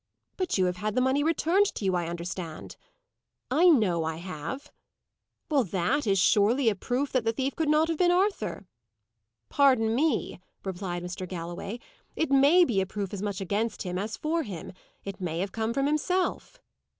"But 0.35 0.57
you 0.57 0.65
have 0.65 0.77
had 0.77 0.95
the 0.95 0.99
money 0.99 1.23
returned 1.23 1.67
to 1.75 1.85
you, 1.85 1.93
I 1.95 2.07
understand." 2.07 2.75
"I 3.51 3.67
know 3.69 4.03
I 4.03 4.15
have." 4.15 4.71
"Well, 5.47 5.63
that 5.65 6.05
surely 6.17 6.69
is 6.69 6.71
a 6.71 6.75
proof 6.75 7.11
that 7.11 7.23
the 7.23 7.31
thief 7.31 7.55
could 7.55 7.69
not 7.69 7.87
have 7.87 7.99
been 7.99 8.09
Arthur." 8.09 8.65
"Pardon 9.49 9.93
me," 9.93 10.39
replied 10.65 11.03
Mr. 11.03 11.27
Galloway, 11.27 11.79
"It 12.15 12.31
may 12.31 12.65
be 12.65 12.81
a 12.81 12.87
proof 12.87 13.13
as 13.13 13.21
much 13.21 13.41
against 13.41 13.83
him 13.83 13.99
as 13.99 14.17
for 14.17 14.41
him: 14.41 14.73
it 15.03 15.21
may 15.21 15.37
have 15.37 15.51
come 15.51 15.71
from 15.71 15.85
himself." 15.85 16.59